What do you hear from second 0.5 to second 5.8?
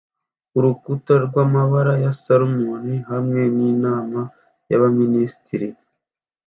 urukuta rwamabara ya salmon hamwe ninama y'abaminisitiri